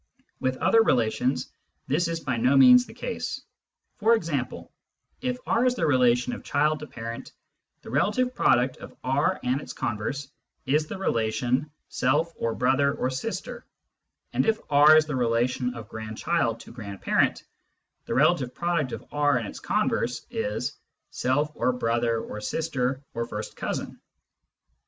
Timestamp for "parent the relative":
6.87-8.33